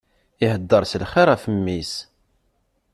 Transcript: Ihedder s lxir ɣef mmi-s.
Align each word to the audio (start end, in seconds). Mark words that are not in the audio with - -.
Ihedder 0.43 0.83
s 0.85 0.93
lxir 1.01 1.27
ɣef 1.31 1.43
mmi-s. 1.53 1.93